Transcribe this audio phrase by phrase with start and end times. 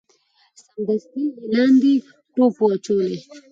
[0.61, 1.95] سمدستي یې لاندي
[2.33, 3.17] ټوپ وو اچولی